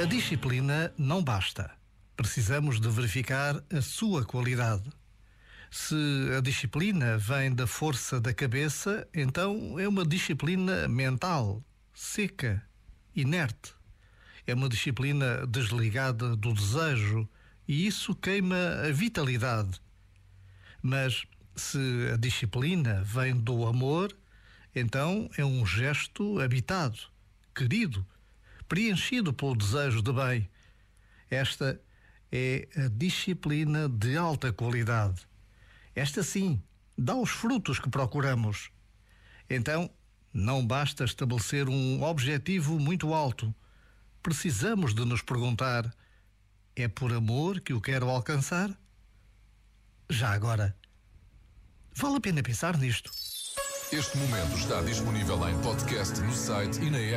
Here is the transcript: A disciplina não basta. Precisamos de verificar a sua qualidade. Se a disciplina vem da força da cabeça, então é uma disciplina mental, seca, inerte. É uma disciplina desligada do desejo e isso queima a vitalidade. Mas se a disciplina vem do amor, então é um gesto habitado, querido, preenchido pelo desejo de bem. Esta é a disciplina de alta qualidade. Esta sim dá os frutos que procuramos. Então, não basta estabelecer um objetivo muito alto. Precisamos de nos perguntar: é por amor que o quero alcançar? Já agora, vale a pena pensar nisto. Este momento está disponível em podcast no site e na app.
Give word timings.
A 0.00 0.04
disciplina 0.04 0.94
não 0.96 1.24
basta. 1.24 1.72
Precisamos 2.16 2.80
de 2.80 2.88
verificar 2.88 3.60
a 3.68 3.82
sua 3.82 4.24
qualidade. 4.24 4.88
Se 5.72 5.96
a 6.36 6.40
disciplina 6.40 7.18
vem 7.18 7.52
da 7.52 7.66
força 7.66 8.20
da 8.20 8.32
cabeça, 8.32 9.08
então 9.12 9.76
é 9.76 9.88
uma 9.88 10.06
disciplina 10.06 10.86
mental, 10.86 11.64
seca, 11.92 12.62
inerte. 13.12 13.74
É 14.46 14.54
uma 14.54 14.68
disciplina 14.68 15.44
desligada 15.48 16.36
do 16.36 16.54
desejo 16.54 17.28
e 17.66 17.84
isso 17.84 18.14
queima 18.14 18.56
a 18.86 18.92
vitalidade. 18.92 19.80
Mas 20.80 21.24
se 21.56 22.08
a 22.14 22.16
disciplina 22.16 23.02
vem 23.02 23.34
do 23.34 23.66
amor, 23.66 24.16
então 24.72 25.28
é 25.36 25.44
um 25.44 25.66
gesto 25.66 26.38
habitado, 26.38 27.00
querido, 27.52 28.06
preenchido 28.68 29.32
pelo 29.32 29.56
desejo 29.56 30.02
de 30.02 30.12
bem. 30.12 30.48
Esta 31.30 31.80
é 32.30 32.68
a 32.76 32.88
disciplina 32.88 33.88
de 33.88 34.16
alta 34.16 34.52
qualidade. 34.52 35.26
Esta 35.94 36.22
sim 36.22 36.62
dá 36.96 37.14
os 37.16 37.30
frutos 37.30 37.78
que 37.78 37.88
procuramos. 37.88 38.70
Então, 39.48 39.90
não 40.32 40.64
basta 40.64 41.04
estabelecer 41.04 41.68
um 41.68 42.02
objetivo 42.02 42.78
muito 42.78 43.14
alto. 43.14 43.54
Precisamos 44.22 44.94
de 44.94 45.04
nos 45.04 45.22
perguntar: 45.22 45.90
é 46.76 46.86
por 46.86 47.12
amor 47.12 47.60
que 47.60 47.72
o 47.72 47.80
quero 47.80 48.08
alcançar? 48.08 48.70
Já 50.10 50.30
agora, 50.30 50.76
vale 51.94 52.16
a 52.16 52.20
pena 52.20 52.42
pensar 52.42 52.76
nisto. 52.76 53.10
Este 53.90 54.18
momento 54.18 54.54
está 54.54 54.82
disponível 54.82 55.48
em 55.48 55.58
podcast 55.62 56.20
no 56.20 56.32
site 56.34 56.78
e 56.80 56.90
na 56.90 56.98
app. 56.98 57.16